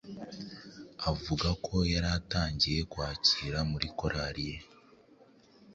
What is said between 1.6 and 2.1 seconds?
ko ubwo yari